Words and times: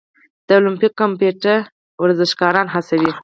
د 0.47 0.49
المپیک 0.59 0.93
کمیټه 0.99 1.55
ورزشکاران 2.03 2.67
هڅوي؟ 2.75 3.11